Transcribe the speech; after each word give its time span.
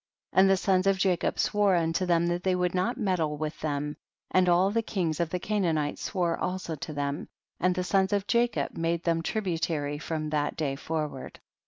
48. 0.31 0.41
And 0.41 0.49
the 0.49 0.57
sons 0.57 0.87
of 0.87 0.97
Jacob 0.97 1.37
swore 1.37 1.75
unto 1.75 2.07
them 2.07 2.25
that 2.25 2.41
they 2.41 2.55
would 2.55 2.73
not 2.73 2.97
med 2.97 3.17
dle 3.17 3.37
with 3.37 3.59
them, 3.59 3.95
and 4.31 4.49
all 4.49 4.71
the 4.71 4.81
kings 4.81 5.19
of 5.19 5.29
the 5.29 5.37
Canaanites 5.37 6.01
swore 6.01 6.39
also 6.39 6.73
to 6.73 6.91
them, 6.91 7.27
and 7.59 7.75
the 7.75 7.83
sons 7.83 8.11
of 8.11 8.25
Jacob 8.25 8.75
made 8.75 9.03
them 9.03 9.21
tributary 9.21 9.99
from 9.99 10.31
that 10.31 10.57
day 10.57 10.75
forward. 10.75 11.39